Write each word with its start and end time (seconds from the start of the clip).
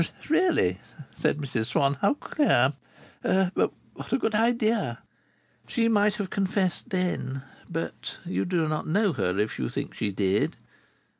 "Really!" 0.29 0.79
said 1.13 1.37
Mrs 1.37 1.67
Swann. 1.67 1.93
"How 2.01 2.15
queer! 2.15 2.73
But 3.21 3.71
what 3.93 4.11
a 4.11 4.17
good 4.17 4.33
idea!" 4.33 4.97
She 5.67 5.87
might 5.89 6.15
have 6.15 6.31
confessed 6.31 6.89
then. 6.89 7.43
But 7.69 8.17
you 8.25 8.43
do 8.45 8.67
not 8.67 8.87
know 8.87 9.13
her 9.13 9.37
if 9.37 9.59
you 9.59 9.69
think 9.69 9.93
she 9.93 10.11
did. 10.11 10.55